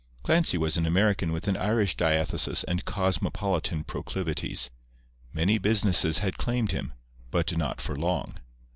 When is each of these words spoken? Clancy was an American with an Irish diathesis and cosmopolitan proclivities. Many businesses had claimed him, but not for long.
Clancy 0.23 0.57
was 0.57 0.77
an 0.77 0.87
American 0.87 1.31
with 1.31 1.47
an 1.47 1.55
Irish 1.55 1.95
diathesis 1.95 2.63
and 2.63 2.85
cosmopolitan 2.85 3.83
proclivities. 3.83 4.71
Many 5.31 5.59
businesses 5.59 6.17
had 6.17 6.39
claimed 6.39 6.71
him, 6.71 6.93
but 7.29 7.55
not 7.55 7.79
for 7.79 7.95
long. 7.95 8.39